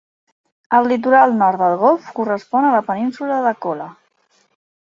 El 0.77 0.87
litoral 0.91 1.35
nord 1.41 1.61
del 1.65 1.77
golf 1.83 2.09
correspon 2.21 2.69
a 2.69 2.73
la 2.77 2.81
península 2.89 3.39
de 3.49 3.55
Kola. 3.67 3.89